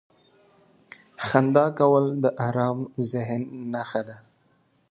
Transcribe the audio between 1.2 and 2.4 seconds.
•خندا کول د